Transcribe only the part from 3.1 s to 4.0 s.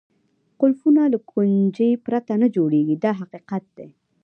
حقیقت دی.